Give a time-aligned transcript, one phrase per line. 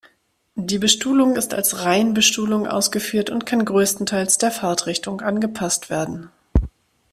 [0.55, 6.31] Die Bestuhlung ist als Reihenbestuhlung ausgeführt und kann größtenteils der Fahrtrichtung angepasst werden.